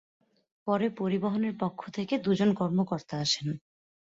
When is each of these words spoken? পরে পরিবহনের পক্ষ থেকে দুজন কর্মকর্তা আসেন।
পরে 0.67 0.87
পরিবহনের 0.99 1.53
পক্ষ 1.59 1.81
থেকে 1.89 2.13
দুজন 2.17 2.49
কর্মকর্তা 2.53 3.15
আসেন। 3.17 3.47